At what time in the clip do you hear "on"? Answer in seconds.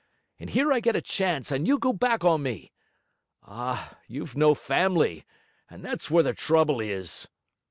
2.23-2.41